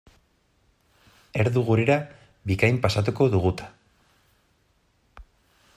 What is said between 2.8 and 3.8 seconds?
pasatuko dugu eta.